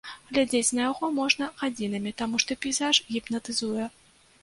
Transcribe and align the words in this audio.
Глядзець 0.35 0.75
на 0.77 0.81
яго 0.91 1.09
можна 1.19 1.51
гадзінамі, 1.61 2.17
таму 2.25 2.43
што 2.47 2.61
пейзаж 2.67 3.05
гіпнатызуе. 3.15 3.85